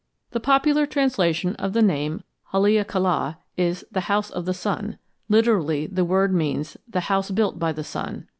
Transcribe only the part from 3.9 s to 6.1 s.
"The House of the Sun"; literally the